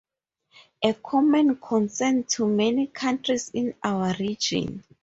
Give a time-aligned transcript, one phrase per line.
[0.83, 4.83] A common concern to many countries in our region.